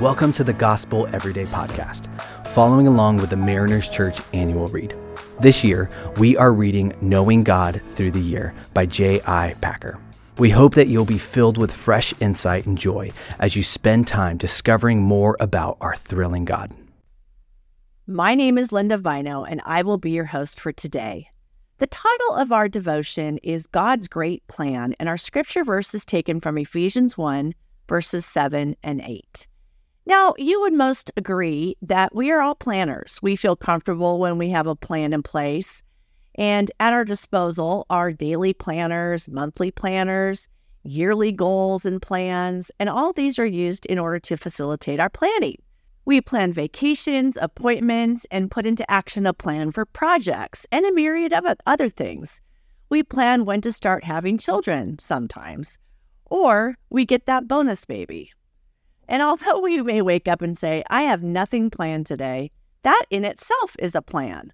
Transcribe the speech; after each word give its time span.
Welcome 0.00 0.30
to 0.34 0.44
the 0.44 0.52
Gospel 0.52 1.08
Everyday 1.12 1.42
Podcast, 1.46 2.06
following 2.50 2.86
along 2.86 3.16
with 3.16 3.30
the 3.30 3.36
Mariners 3.36 3.88
Church 3.88 4.20
annual 4.32 4.68
read. 4.68 4.94
This 5.40 5.64
year, 5.64 5.90
we 6.18 6.36
are 6.36 6.52
reading 6.52 6.94
Knowing 7.00 7.42
God 7.42 7.82
Through 7.88 8.12
the 8.12 8.20
Year 8.20 8.54
by 8.74 8.86
J.I. 8.86 9.56
Packer. 9.60 9.98
We 10.38 10.50
hope 10.50 10.76
that 10.76 10.86
you'll 10.86 11.04
be 11.04 11.18
filled 11.18 11.58
with 11.58 11.72
fresh 11.72 12.14
insight 12.20 12.64
and 12.64 12.78
joy 12.78 13.10
as 13.40 13.56
you 13.56 13.64
spend 13.64 14.06
time 14.06 14.36
discovering 14.36 15.02
more 15.02 15.36
about 15.40 15.78
our 15.80 15.96
thrilling 15.96 16.44
God. 16.44 16.72
My 18.06 18.36
name 18.36 18.56
is 18.56 18.70
Linda 18.70 18.98
Vino, 18.98 19.42
and 19.42 19.60
I 19.64 19.82
will 19.82 19.98
be 19.98 20.12
your 20.12 20.26
host 20.26 20.60
for 20.60 20.70
today. 20.70 21.28
The 21.78 21.88
title 21.88 22.34
of 22.34 22.52
our 22.52 22.68
devotion 22.68 23.38
is 23.38 23.66
God's 23.66 24.06
Great 24.06 24.46
Plan, 24.46 24.94
and 25.00 25.08
our 25.08 25.18
scripture 25.18 25.64
verse 25.64 25.92
is 25.92 26.04
taken 26.04 26.40
from 26.40 26.56
Ephesians 26.56 27.18
1, 27.18 27.52
verses 27.88 28.24
7 28.24 28.76
and 28.84 29.00
8. 29.00 29.48
Now, 30.08 30.32
you 30.38 30.58
would 30.62 30.72
most 30.72 31.12
agree 31.18 31.76
that 31.82 32.14
we 32.14 32.30
are 32.30 32.40
all 32.40 32.54
planners. 32.54 33.18
We 33.20 33.36
feel 33.36 33.56
comfortable 33.56 34.18
when 34.18 34.38
we 34.38 34.48
have 34.48 34.66
a 34.66 34.74
plan 34.74 35.12
in 35.12 35.22
place. 35.22 35.82
And 36.34 36.70
at 36.80 36.94
our 36.94 37.04
disposal 37.04 37.84
are 37.90 38.10
daily 38.10 38.54
planners, 38.54 39.28
monthly 39.28 39.70
planners, 39.70 40.48
yearly 40.82 41.30
goals 41.30 41.84
and 41.84 42.00
plans, 42.00 42.70
and 42.80 42.88
all 42.88 43.12
these 43.12 43.38
are 43.38 43.44
used 43.44 43.84
in 43.84 43.98
order 43.98 44.18
to 44.20 44.38
facilitate 44.38 44.98
our 44.98 45.10
planning. 45.10 45.56
We 46.06 46.22
plan 46.22 46.54
vacations, 46.54 47.36
appointments, 47.38 48.24
and 48.30 48.50
put 48.50 48.64
into 48.64 48.90
action 48.90 49.26
a 49.26 49.34
plan 49.34 49.72
for 49.72 49.84
projects 49.84 50.64
and 50.72 50.86
a 50.86 50.94
myriad 50.94 51.34
of 51.34 51.44
other 51.66 51.90
things. 51.90 52.40
We 52.88 53.02
plan 53.02 53.44
when 53.44 53.60
to 53.60 53.72
start 53.72 54.04
having 54.04 54.38
children 54.38 54.98
sometimes, 55.00 55.78
or 56.24 56.78
we 56.88 57.04
get 57.04 57.26
that 57.26 57.46
bonus 57.46 57.84
baby. 57.84 58.32
And 59.08 59.22
although 59.22 59.60
we 59.60 59.82
may 59.82 60.02
wake 60.02 60.28
up 60.28 60.42
and 60.42 60.56
say, 60.56 60.84
I 60.90 61.02
have 61.02 61.22
nothing 61.22 61.70
planned 61.70 62.06
today, 62.06 62.50
that 62.82 63.04
in 63.10 63.24
itself 63.24 63.74
is 63.78 63.94
a 63.94 64.02
plan. 64.02 64.52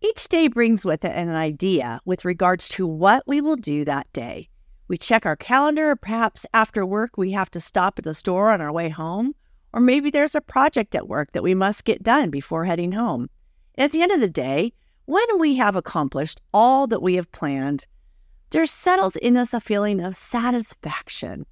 Each 0.00 0.28
day 0.28 0.46
brings 0.46 0.84
with 0.84 1.04
it 1.04 1.16
an 1.16 1.30
idea 1.30 2.00
with 2.04 2.24
regards 2.24 2.68
to 2.70 2.86
what 2.86 3.24
we 3.26 3.40
will 3.40 3.56
do 3.56 3.84
that 3.84 4.12
day. 4.12 4.48
We 4.88 4.96
check 4.96 5.26
our 5.26 5.36
calendar, 5.36 5.96
perhaps 5.96 6.46
after 6.54 6.86
work 6.86 7.16
we 7.16 7.32
have 7.32 7.50
to 7.52 7.60
stop 7.60 7.98
at 7.98 8.04
the 8.04 8.14
store 8.14 8.52
on 8.52 8.60
our 8.60 8.72
way 8.72 8.88
home, 8.88 9.34
or 9.72 9.80
maybe 9.80 10.10
there's 10.10 10.36
a 10.36 10.40
project 10.40 10.94
at 10.94 11.08
work 11.08 11.32
that 11.32 11.42
we 11.42 11.54
must 11.54 11.84
get 11.84 12.04
done 12.04 12.30
before 12.30 12.66
heading 12.66 12.92
home. 12.92 13.28
And 13.74 13.84
at 13.84 13.92
the 13.92 14.02
end 14.02 14.12
of 14.12 14.20
the 14.20 14.28
day, 14.28 14.72
when 15.06 15.40
we 15.40 15.56
have 15.56 15.74
accomplished 15.74 16.40
all 16.54 16.86
that 16.86 17.02
we 17.02 17.14
have 17.14 17.32
planned, 17.32 17.86
there 18.50 18.66
settles 18.66 19.16
in 19.16 19.36
us 19.36 19.52
a 19.52 19.60
feeling 19.60 20.00
of 20.00 20.16
satisfaction, 20.16 21.46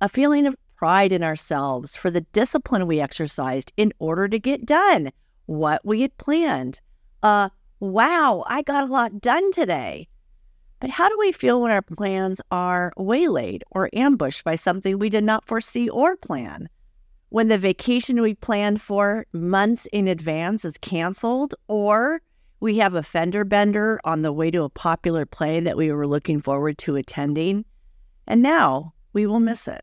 a 0.00 0.08
feeling 0.08 0.46
of 0.46 0.56
pride 0.76 1.12
in 1.12 1.22
ourselves 1.22 1.96
for 1.96 2.10
the 2.10 2.20
discipline 2.20 2.86
we 2.86 3.00
exercised 3.00 3.72
in 3.76 3.92
order 3.98 4.28
to 4.28 4.38
get 4.38 4.66
done 4.66 5.10
what 5.46 5.84
we 5.84 6.02
had 6.02 6.16
planned. 6.18 6.80
Uh, 7.22 7.48
wow, 7.80 8.44
I 8.46 8.62
got 8.62 8.84
a 8.84 8.92
lot 8.92 9.20
done 9.20 9.52
today. 9.52 10.08
But 10.80 10.90
how 10.90 11.08
do 11.08 11.16
we 11.18 11.32
feel 11.32 11.62
when 11.62 11.70
our 11.70 11.82
plans 11.82 12.40
are 12.50 12.92
waylaid 12.96 13.64
or 13.70 13.88
ambushed 13.94 14.44
by 14.44 14.56
something 14.56 14.98
we 14.98 15.08
did 15.08 15.24
not 15.24 15.46
foresee 15.46 15.88
or 15.88 16.16
plan? 16.16 16.68
When 17.30 17.48
the 17.48 17.58
vacation 17.58 18.20
we 18.20 18.34
planned 18.34 18.82
for 18.82 19.26
months 19.32 19.86
in 19.92 20.06
advance 20.06 20.64
is 20.64 20.78
canceled, 20.78 21.54
or 21.66 22.20
we 22.60 22.78
have 22.78 22.94
a 22.94 23.02
fender 23.02 23.44
bender 23.44 23.98
on 24.04 24.22
the 24.22 24.32
way 24.32 24.50
to 24.50 24.62
a 24.62 24.68
popular 24.68 25.26
play 25.26 25.60
that 25.60 25.76
we 25.76 25.90
were 25.90 26.06
looking 26.06 26.40
forward 26.40 26.78
to 26.78 26.96
attending, 26.96 27.64
and 28.26 28.42
now 28.42 28.92
we 29.12 29.26
will 29.26 29.40
miss 29.40 29.66
it. 29.66 29.82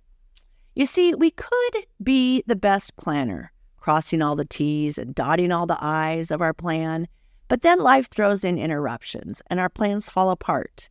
You 0.76 0.86
see, 0.86 1.14
we 1.14 1.32
could 1.32 1.86
be 2.02 2.44
the 2.48 2.56
best 2.56 2.96
planner, 2.96 3.52
crossing 3.78 4.22
all 4.22 4.36
the 4.36 4.46
T's 4.46 4.98
and 4.98 5.14
dotting 5.14 5.52
all 5.52 5.68
the 5.68 5.84
I's 5.84 6.32
of 6.32 6.42
our 6.42 6.54
plan, 6.54 7.08
but 7.48 7.62
then 7.62 7.80
life 7.80 8.10
throws 8.10 8.44
in 8.44 8.58
interruptions 8.58 9.42
and 9.48 9.60
our 9.60 9.70
plans 9.70 10.10
fall 10.10 10.32
apart. 10.32 10.90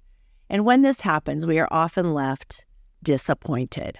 And 0.48 0.64
when 0.64 0.82
this 0.82 1.00
happens, 1.00 1.46
we 1.46 1.58
are 1.58 1.68
often 1.70 2.14
left 2.14 2.64
disappointed. 3.02 3.98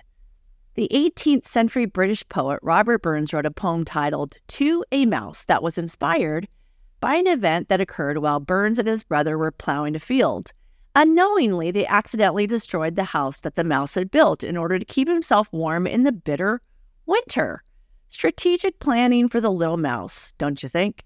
The 0.75 0.89
18th 0.93 1.45
century 1.45 1.87
British 1.87 2.27
poet 2.29 2.61
Robert 2.63 3.03
Burns 3.03 3.33
wrote 3.33 3.47
a 3.47 3.51
poem 3.51 3.85
titled 3.85 4.39
To 4.49 4.85
a 4.93 5.05
Mouse 5.05 5.45
that 5.47 5.63
was 5.63 5.79
inspired 5.79 6.47
by 7.01 7.17
an 7.17 7.27
event 7.27 7.69
that 7.69 7.81
occurred 7.81 8.19
while 8.19 8.39
Burns 8.39 8.79
and 8.79 8.87
his 8.87 9.03
brother 9.03 9.37
were 9.37 9.51
plowing 9.51 9.97
a 9.97 9.99
field. 9.99 10.53
Unknowingly, 10.95 11.71
they 11.71 11.87
accidentally 11.87 12.47
destroyed 12.47 12.97
the 12.97 13.05
house 13.05 13.39
that 13.41 13.55
the 13.55 13.65
mouse 13.65 13.95
had 13.95 14.11
built 14.11 14.45
in 14.45 14.59
order 14.59 14.79
to 14.79 14.85
keep 14.85 15.09
himself 15.09 15.49
warm 15.51 15.87
in 15.87 16.03
the 16.03 16.13
bitter 16.13 16.61
winter. 17.07 17.63
Strategic 18.11 18.79
planning 18.79 19.29
for 19.29 19.41
the 19.41 19.51
little 19.51 19.79
mouse, 19.79 20.35
don't 20.37 20.63
you 20.63 20.69
think? 20.69 21.05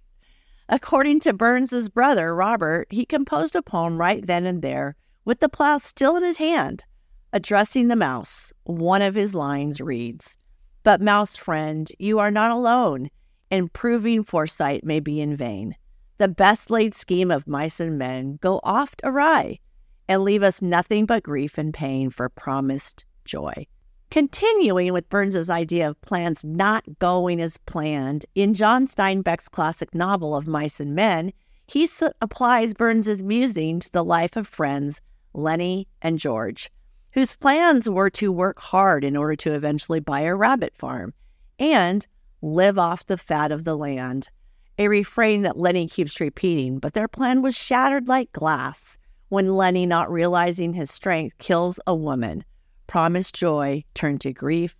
According 0.68 1.20
to 1.20 1.32
Burns's 1.32 1.88
brother, 1.88 2.34
Robert, 2.34 2.88
he 2.90 3.06
composed 3.06 3.54
a 3.54 3.62
poem 3.62 3.98
right 3.98 4.26
then 4.26 4.44
and 4.44 4.60
there 4.60 4.96
with 5.24 5.38
the 5.38 5.48
plow 5.48 5.78
still 5.78 6.16
in 6.16 6.24
his 6.24 6.38
hand. 6.38 6.84
Addressing 7.32 7.86
the 7.86 7.94
mouse, 7.94 8.52
one 8.64 9.02
of 9.02 9.14
his 9.14 9.36
lines 9.36 9.80
reads, 9.80 10.36
But, 10.82 11.00
mouse 11.00 11.36
friend, 11.36 11.88
you 12.00 12.18
are 12.18 12.32
not 12.32 12.50
alone, 12.50 13.08
and 13.52 13.72
proving 13.72 14.24
foresight 14.24 14.82
may 14.82 14.98
be 14.98 15.20
in 15.20 15.36
vain. 15.36 15.76
The 16.18 16.26
best 16.26 16.70
laid 16.70 16.92
scheme 16.92 17.30
of 17.30 17.46
mice 17.46 17.78
and 17.78 17.96
men 17.96 18.38
go 18.40 18.58
oft 18.64 19.00
awry 19.04 19.60
and 20.08 20.22
leave 20.22 20.42
us 20.42 20.62
nothing 20.62 21.06
but 21.06 21.22
grief 21.22 21.58
and 21.58 21.74
pain 21.74 22.10
for 22.10 22.28
promised 22.28 23.04
joy. 23.24 23.66
Continuing 24.10 24.92
with 24.92 25.08
Burns's 25.08 25.50
idea 25.50 25.88
of 25.88 26.00
plans 26.00 26.44
not 26.44 26.84
going 27.00 27.40
as 27.40 27.58
planned, 27.58 28.24
in 28.34 28.54
John 28.54 28.86
Steinbeck's 28.86 29.48
classic 29.48 29.94
novel 29.94 30.36
of 30.36 30.46
Mice 30.46 30.78
and 30.80 30.94
Men, 30.94 31.32
he 31.66 31.88
applies 32.20 32.72
Burns's 32.72 33.22
musing 33.22 33.80
to 33.80 33.90
the 33.90 34.04
life 34.04 34.36
of 34.36 34.46
friends 34.46 35.00
Lennie 35.34 35.88
and 36.00 36.18
George, 36.20 36.70
whose 37.12 37.34
plans 37.34 37.90
were 37.90 38.10
to 38.10 38.30
work 38.30 38.60
hard 38.60 39.04
in 39.04 39.16
order 39.16 39.34
to 39.36 39.52
eventually 39.52 40.00
buy 40.00 40.20
a 40.20 40.36
rabbit 40.36 40.76
farm 40.76 41.12
and 41.58 42.06
live 42.42 42.78
off 42.78 43.06
the 43.06 43.18
fat 43.18 43.50
of 43.50 43.64
the 43.64 43.76
land, 43.76 44.30
a 44.78 44.86
refrain 44.86 45.42
that 45.42 45.58
Lennie 45.58 45.88
keeps 45.88 46.20
repeating, 46.20 46.78
but 46.78 46.94
their 46.94 47.08
plan 47.08 47.42
was 47.42 47.56
shattered 47.56 48.06
like 48.06 48.30
glass 48.32 48.98
when 49.28 49.56
Lennie, 49.56 49.86
not 49.86 50.10
realizing 50.10 50.72
his 50.72 50.90
strength, 50.90 51.36
kills 51.38 51.80
a 51.86 51.94
woman. 51.94 52.44
Promised 52.86 53.34
joy 53.34 53.84
turned 53.94 54.20
to 54.20 54.32
grief 54.32 54.76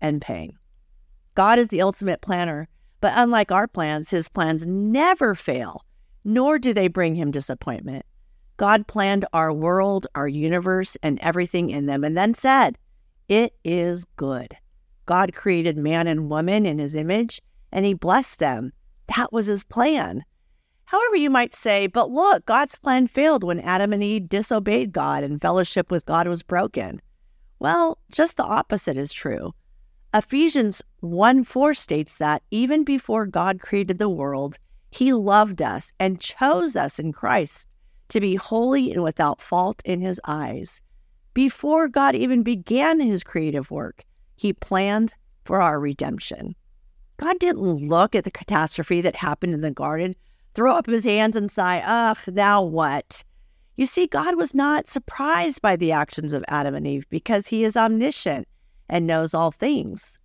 and 0.00 0.22
pain. 0.22 0.58
God 1.34 1.58
is 1.58 1.68
the 1.68 1.82
ultimate 1.82 2.20
planner, 2.20 2.68
but 3.00 3.12
unlike 3.16 3.52
our 3.52 3.66
plans, 3.66 4.10
his 4.10 4.28
plans 4.28 4.66
never 4.66 5.34
fail, 5.34 5.84
nor 6.24 6.58
do 6.58 6.72
they 6.72 6.88
bring 6.88 7.14
him 7.14 7.30
disappointment. 7.30 8.06
God 8.56 8.86
planned 8.86 9.24
our 9.32 9.52
world, 9.52 10.06
our 10.14 10.28
universe, 10.28 10.96
and 11.02 11.18
everything 11.20 11.70
in 11.70 11.86
them, 11.86 12.04
and 12.04 12.16
then 12.16 12.34
said, 12.34 12.78
It 13.28 13.54
is 13.64 14.04
good. 14.16 14.56
God 15.06 15.34
created 15.34 15.76
man 15.76 16.06
and 16.06 16.30
woman 16.30 16.64
in 16.64 16.78
his 16.78 16.94
image, 16.94 17.42
and 17.72 17.84
he 17.84 17.94
blessed 17.94 18.38
them. 18.38 18.72
That 19.16 19.32
was 19.32 19.46
his 19.46 19.64
plan. 19.64 20.24
However, 20.92 21.16
you 21.16 21.30
might 21.30 21.54
say, 21.54 21.86
but 21.86 22.10
look, 22.10 22.44
God's 22.44 22.76
plan 22.76 23.06
failed 23.06 23.42
when 23.42 23.60
Adam 23.60 23.94
and 23.94 24.02
Eve 24.02 24.28
disobeyed 24.28 24.92
God 24.92 25.24
and 25.24 25.40
fellowship 25.40 25.90
with 25.90 26.04
God 26.04 26.28
was 26.28 26.42
broken. 26.42 27.00
Well, 27.58 27.96
just 28.10 28.36
the 28.36 28.44
opposite 28.44 28.98
is 28.98 29.10
true. 29.10 29.54
Ephesians 30.12 30.82
1 31.00 31.44
4 31.44 31.72
states 31.72 32.18
that 32.18 32.42
even 32.50 32.84
before 32.84 33.24
God 33.24 33.58
created 33.58 33.96
the 33.96 34.10
world, 34.10 34.58
he 34.90 35.14
loved 35.14 35.62
us 35.62 35.94
and 35.98 36.20
chose 36.20 36.76
us 36.76 36.98
in 36.98 37.10
Christ 37.10 37.66
to 38.10 38.20
be 38.20 38.34
holy 38.34 38.92
and 38.92 39.02
without 39.02 39.40
fault 39.40 39.80
in 39.86 40.02
his 40.02 40.20
eyes. 40.26 40.82
Before 41.32 41.88
God 41.88 42.14
even 42.14 42.42
began 42.42 43.00
his 43.00 43.24
creative 43.24 43.70
work, 43.70 44.04
he 44.36 44.52
planned 44.52 45.14
for 45.46 45.62
our 45.62 45.80
redemption. 45.80 46.54
God 47.16 47.38
didn't 47.38 47.62
look 47.62 48.14
at 48.14 48.24
the 48.24 48.30
catastrophe 48.30 49.00
that 49.00 49.16
happened 49.16 49.54
in 49.54 49.62
the 49.62 49.70
garden 49.70 50.14
throw 50.54 50.74
up 50.74 50.86
his 50.86 51.04
hands 51.04 51.36
and 51.36 51.50
sigh, 51.50 51.82
ugh, 51.84 52.18
now 52.28 52.62
what? 52.62 53.24
You 53.76 53.86
see, 53.86 54.06
God 54.06 54.36
was 54.36 54.54
not 54.54 54.88
surprised 54.88 55.62
by 55.62 55.76
the 55.76 55.92
actions 55.92 56.34
of 56.34 56.44
Adam 56.48 56.74
and 56.74 56.86
Eve 56.86 57.06
because 57.08 57.46
he 57.46 57.64
is 57.64 57.76
omniscient 57.76 58.46
and 58.88 59.06
knows 59.06 59.32
all 59.34 59.50
things. 59.50 60.18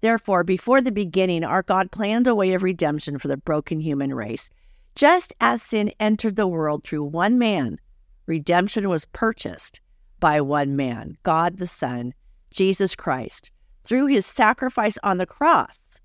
Therefore, 0.00 0.44
before 0.44 0.80
the 0.80 0.92
beginning, 0.92 1.42
our 1.42 1.62
God 1.62 1.90
planned 1.90 2.28
a 2.28 2.34
way 2.34 2.52
of 2.52 2.62
redemption 2.62 3.18
for 3.18 3.28
the 3.28 3.36
broken 3.36 3.80
human 3.80 4.14
race. 4.14 4.50
Just 4.94 5.34
as 5.40 5.62
sin 5.62 5.92
entered 5.98 6.36
the 6.36 6.46
world 6.46 6.84
through 6.84 7.04
one 7.04 7.38
man, 7.38 7.78
redemption 8.26 8.88
was 8.88 9.04
purchased 9.06 9.80
by 10.20 10.40
one 10.40 10.76
man, 10.76 11.16
God 11.22 11.58
the 11.58 11.66
Son, 11.66 12.14
Jesus 12.50 12.94
Christ, 12.94 13.50
through 13.84 14.06
his 14.06 14.24
sacrifice 14.24 14.96
on 15.02 15.18
the 15.18 15.26
cross. 15.26 16.00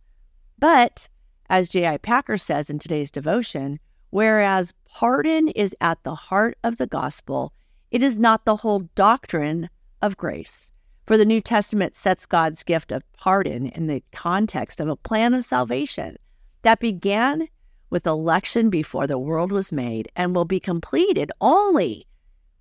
But 0.57 1.07
as 1.51 1.68
J.I. 1.68 1.98
Packer 1.98 2.38
says 2.38 2.69
in 2.69 2.80
today's 2.80 3.12
devotion, 3.12 3.77
whereas 4.09 4.74
pardon 4.89 5.50
is 5.50 5.75
at 5.81 6.01
the 6.03 6.15
heart 6.15 6.57
of 6.63 6.77
the 6.77 6.88
gospel, 6.88 7.53
it 7.92 8.01
is 8.01 8.18
not 8.18 8.45
the 8.45 8.56
whole 8.56 8.88
doctrine 8.95 9.69
of 10.01 10.15
grace. 10.15 10.71
For 11.06 11.18
the 11.18 11.25
New 11.25 11.42
Testament 11.42 11.94
sets 11.94 12.25
God's 12.25 12.63
gift 12.63 12.94
of 12.94 13.03
pardon 13.12 13.65
in 13.65 13.88
the 13.88 14.01
context 14.13 14.80
of 14.80 14.88
a 14.88 14.95
plan 14.95 15.33
of 15.33 15.44
salvation 15.44 16.15
that 16.62 16.80
began 16.80 17.50
with 17.89 18.07
election 18.07 18.69
before 18.69 19.06
the 19.06 19.19
world 19.19 19.51
was 19.51 19.74
made 19.74 20.09
and 20.15 20.33
will 20.33 20.45
be 20.45 20.59
completed 20.62 21.33
only 21.42 22.07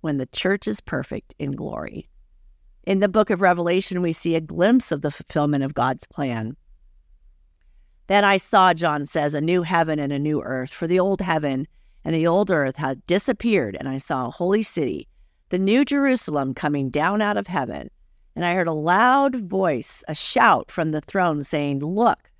when 0.01 0.17
the 0.17 0.25
church 0.25 0.67
is 0.67 0.81
perfect 0.81 1.33
in 1.39 1.51
glory. 1.51 2.09
In 2.83 2.99
the 2.99 3.07
book 3.07 3.29
of 3.29 3.41
Revelation, 3.41 4.01
we 4.01 4.11
see 4.11 4.35
a 4.35 4.41
glimpse 4.41 4.91
of 4.91 5.01
the 5.01 5.11
fulfillment 5.11 5.63
of 5.63 5.73
God's 5.73 6.05
plan. 6.07 6.57
Then 8.07 8.25
I 8.25 8.37
saw, 8.37 8.73
John 8.73 9.05
says, 9.05 9.35
a 9.35 9.41
new 9.41 9.63
heaven 9.63 9.99
and 9.99 10.11
a 10.11 10.19
new 10.19 10.41
earth, 10.41 10.71
for 10.71 10.87
the 10.87 10.99
old 10.99 11.21
heaven 11.21 11.67
and 12.03 12.15
the 12.15 12.27
old 12.27 12.49
earth 12.49 12.77
had 12.77 13.05
disappeared, 13.05 13.77
and 13.79 13.87
I 13.87 13.97
saw 13.97 14.25
a 14.25 14.31
holy 14.31 14.63
city, 14.63 15.07
the 15.49 15.59
new 15.59 15.85
Jerusalem, 15.85 16.53
coming 16.53 16.89
down 16.89 17.21
out 17.21 17.37
of 17.37 17.47
heaven. 17.47 17.89
And 18.35 18.45
I 18.45 18.53
heard 18.53 18.67
a 18.67 18.73
loud 18.73 19.35
voice, 19.49 20.03
a 20.07 20.15
shout 20.15 20.71
from 20.71 20.91
the 20.91 21.01
throne, 21.01 21.43
saying, 21.43 21.79
Look, 21.79 22.31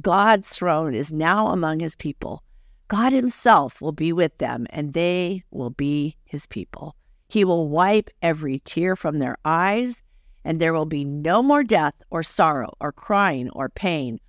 God's 0.00 0.48
throne 0.50 0.94
is 0.94 1.12
now 1.12 1.48
among 1.48 1.80
his 1.80 1.96
people. 1.96 2.42
God 2.88 3.12
himself 3.12 3.80
will 3.80 3.92
be 3.92 4.12
with 4.12 4.36
them, 4.38 4.66
and 4.70 4.92
they 4.92 5.42
will 5.50 5.70
be 5.70 6.16
his 6.24 6.46
people. 6.46 6.94
He 7.28 7.44
will 7.44 7.68
wipe 7.68 8.10
every 8.22 8.60
tear 8.60 8.96
from 8.96 9.18
their 9.18 9.36
eyes, 9.44 10.02
and 10.44 10.60
there 10.60 10.72
will 10.72 10.86
be 10.86 11.04
no 11.04 11.42
more 11.42 11.64
death 11.64 11.94
or 12.10 12.22
sorrow 12.22 12.72
or 12.80 12.92
crying 12.92 13.50
or 13.50 13.68
pain. 13.68 14.20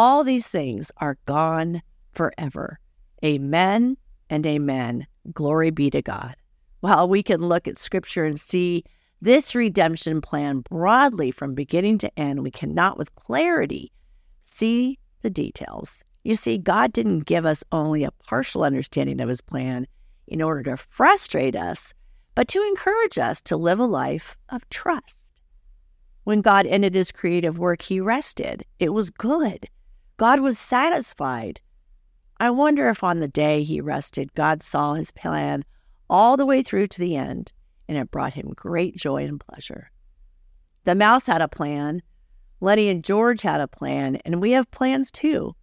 All 0.00 0.22
these 0.22 0.46
things 0.46 0.92
are 0.98 1.18
gone 1.26 1.82
forever. 2.12 2.78
Amen 3.24 3.96
and 4.30 4.46
amen. 4.46 5.08
Glory 5.32 5.70
be 5.70 5.90
to 5.90 6.00
God. 6.00 6.36
While 6.78 7.08
we 7.08 7.20
can 7.20 7.40
look 7.40 7.66
at 7.66 7.78
scripture 7.78 8.24
and 8.24 8.38
see 8.38 8.84
this 9.20 9.56
redemption 9.56 10.20
plan 10.20 10.60
broadly 10.60 11.32
from 11.32 11.56
beginning 11.56 11.98
to 11.98 12.16
end, 12.16 12.44
we 12.44 12.52
cannot 12.52 12.96
with 12.96 13.12
clarity 13.16 13.90
see 14.40 15.00
the 15.22 15.30
details. 15.30 16.04
You 16.22 16.36
see, 16.36 16.58
God 16.58 16.92
didn't 16.92 17.26
give 17.26 17.44
us 17.44 17.64
only 17.72 18.04
a 18.04 18.12
partial 18.12 18.62
understanding 18.62 19.20
of 19.20 19.28
his 19.28 19.40
plan 19.40 19.84
in 20.28 20.40
order 20.40 20.62
to 20.62 20.76
frustrate 20.76 21.56
us, 21.56 21.92
but 22.36 22.46
to 22.46 22.62
encourage 22.68 23.18
us 23.18 23.42
to 23.42 23.56
live 23.56 23.80
a 23.80 23.84
life 23.84 24.36
of 24.50 24.70
trust. 24.70 25.16
When 26.22 26.40
God 26.40 26.66
ended 26.66 26.94
his 26.94 27.10
creative 27.10 27.58
work, 27.58 27.82
he 27.82 28.00
rested. 28.00 28.64
It 28.78 28.90
was 28.90 29.10
good. 29.10 29.68
God 30.18 30.40
was 30.40 30.58
satisfied. 30.58 31.60
I 32.38 32.50
wonder 32.50 32.88
if 32.90 33.02
on 33.02 33.20
the 33.20 33.28
day 33.28 33.62
he 33.62 33.80
rested, 33.80 34.34
God 34.34 34.62
saw 34.62 34.94
his 34.94 35.12
plan 35.12 35.64
all 36.10 36.36
the 36.36 36.46
way 36.46 36.62
through 36.62 36.88
to 36.88 37.00
the 37.00 37.16
end, 37.16 37.52
and 37.88 37.96
it 37.96 38.10
brought 38.10 38.34
him 38.34 38.52
great 38.54 38.96
joy 38.96 39.24
and 39.24 39.40
pleasure. 39.40 39.90
The 40.84 40.96
mouse 40.96 41.26
had 41.26 41.40
a 41.40 41.48
plan, 41.48 42.02
Lennie 42.60 42.88
and 42.88 43.04
George 43.04 43.42
had 43.42 43.60
a 43.60 43.68
plan, 43.68 44.16
and 44.24 44.40
we 44.40 44.50
have 44.52 44.70
plans 44.72 45.12
too. 45.12 45.54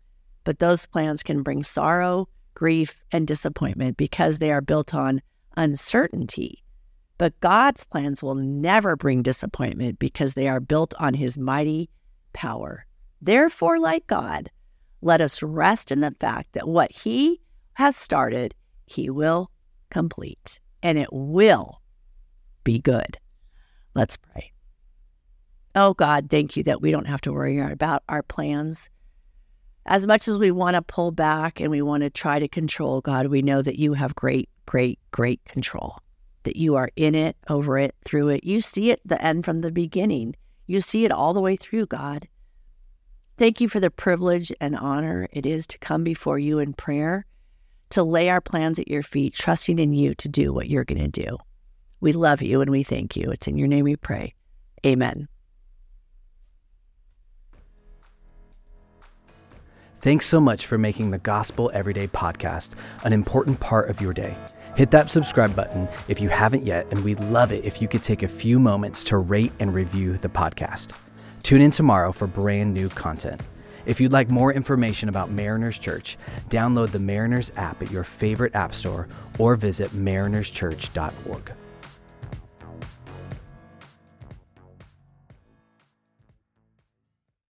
But 0.45 0.59
those 0.59 0.85
plans 0.85 1.21
can 1.21 1.43
bring 1.43 1.63
sorrow, 1.63 2.29
grief, 2.53 3.03
and 3.11 3.27
disappointment 3.27 3.97
because 3.97 4.39
they 4.39 4.51
are 4.51 4.61
built 4.61 4.93
on 4.93 5.21
uncertainty. 5.57 6.63
But 7.17 7.37
God's 7.41 7.83
plans 7.83 8.23
will 8.23 8.35
never 8.35 8.95
bring 8.95 9.21
disappointment 9.21 9.99
because 9.99 10.33
they 10.33 10.47
are 10.47 10.61
built 10.61 10.93
on 10.97 11.13
his 11.13 11.37
mighty 11.37 11.89
power. 12.31 12.85
Therefore, 13.21 13.79
like 13.79 14.07
God, 14.07 14.49
let 15.01 15.21
us 15.21 15.41
rest 15.41 15.91
in 15.91 16.01
the 16.01 16.15
fact 16.19 16.53
that 16.53 16.67
what 16.67 16.91
he 16.91 17.41
has 17.73 17.95
started, 17.95 18.55
he 18.85 19.09
will 19.09 19.51
complete, 19.89 20.59
and 20.81 20.97
it 20.97 21.09
will 21.11 21.81
be 22.63 22.79
good. 22.79 23.17
Let's 23.93 24.17
pray. 24.17 24.51
Oh 25.75 25.93
God, 25.93 26.29
thank 26.29 26.55
you 26.55 26.63
that 26.63 26.81
we 26.81 26.91
don't 26.91 27.07
have 27.07 27.21
to 27.21 27.33
worry 27.33 27.59
about 27.59 28.03
our 28.07 28.23
plans. 28.23 28.89
As 29.85 30.05
much 30.05 30.27
as 30.27 30.37
we 30.37 30.49
want 30.49 30.75
to 30.75 30.81
pull 30.81 31.11
back 31.11 31.59
and 31.59 31.69
we 31.69 31.81
want 31.81 32.03
to 32.03 32.09
try 32.09 32.39
to 32.39 32.47
control, 32.47 33.01
God, 33.01 33.27
we 33.27 33.41
know 33.41 33.61
that 33.61 33.77
you 33.77 33.93
have 33.93 34.15
great, 34.15 34.49
great, 34.65 34.99
great 35.11 35.43
control, 35.45 35.99
that 36.43 36.55
you 36.55 36.75
are 36.75 36.89
in 36.95 37.13
it, 37.13 37.35
over 37.49 37.77
it, 37.77 37.93
through 38.03 38.29
it. 38.29 38.43
You 38.43 38.61
see 38.61 38.89
it 38.89 39.01
the 39.05 39.21
end 39.23 39.45
from 39.45 39.61
the 39.61 39.71
beginning. 39.71 40.35
You 40.65 40.81
see 40.81 41.05
it 41.05 41.11
all 41.11 41.33
the 41.33 41.41
way 41.41 41.55
through, 41.55 41.85
God. 41.87 42.27
Thank 43.37 43.59
you 43.59 43.67
for 43.67 43.81
the 43.81 43.91
privilege 43.91 44.53
and 44.61 44.77
honor 44.77 45.27
it 45.33 45.45
is 45.45 45.67
to 45.67 45.77
come 45.77 46.05
before 46.05 46.39
you 46.39 46.59
in 46.59 46.73
prayer, 46.73 47.25
to 47.89 48.01
lay 48.01 48.29
our 48.29 48.39
plans 48.39 48.79
at 48.79 48.87
your 48.87 49.03
feet, 49.03 49.33
trusting 49.33 49.77
in 49.77 49.93
you 49.93 50.15
to 50.15 50.29
do 50.29 50.53
what 50.53 50.69
you're 50.69 50.85
going 50.85 51.11
to 51.11 51.25
do. 51.25 51.37
We 51.99 52.13
love 52.13 52.41
you 52.41 52.61
and 52.61 52.69
we 52.69 52.83
thank 52.83 53.17
you. 53.17 53.31
It's 53.31 53.47
in 53.47 53.57
your 53.57 53.67
name 53.67 53.83
we 53.83 53.97
pray. 53.97 54.35
Amen. 54.85 55.27
Thanks 59.99 60.27
so 60.27 60.39
much 60.39 60.65
for 60.65 60.77
making 60.77 61.11
the 61.11 61.17
Gospel 61.17 61.71
Everyday 61.73 62.07
podcast 62.07 62.69
an 63.03 63.11
important 63.11 63.59
part 63.59 63.89
of 63.89 63.99
your 63.99 64.13
day. 64.13 64.37
Hit 64.77 64.91
that 64.91 65.09
subscribe 65.09 65.55
button 65.55 65.89
if 66.07 66.21
you 66.21 66.29
haven't 66.29 66.65
yet, 66.65 66.85
and 66.91 67.03
we'd 67.03 67.19
love 67.19 67.51
it 67.51 67.65
if 67.65 67.81
you 67.81 67.87
could 67.87 68.03
take 68.03 68.21
a 68.23 68.27
few 68.27 68.59
moments 68.59 69.03
to 69.05 69.17
rate 69.17 69.51
and 69.59 69.73
review 69.73 70.17
the 70.17 70.29
podcast. 70.29 70.93
Tune 71.45 71.61
in 71.61 71.69
tomorrow 71.69 72.11
for 72.11 72.25
brand 72.25 72.73
new 72.73 72.89
content. 72.89 73.39
If 73.85 74.01
you'd 74.01 74.11
like 74.11 74.29
more 74.29 74.51
information 74.51 75.09
about 75.09 75.29
Mariners 75.29 75.77
Church, 75.77 76.17
download 76.49 76.89
the 76.89 76.97
Mariners 76.97 77.51
app 77.55 77.83
at 77.83 77.91
your 77.91 78.03
favorite 78.03 78.55
app 78.55 78.73
store 78.73 79.07
or 79.37 79.55
visit 79.55 79.91
marinerschurch.org. 79.91 81.51